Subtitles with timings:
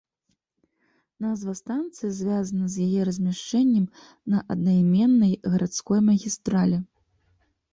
[1.25, 3.85] Назва станцыі звязана з яе размяшчэннем
[4.37, 6.77] на аднайменнай гарадской магістралі.